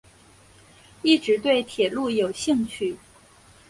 [1.03, 2.97] 一直对铁路有兴趣。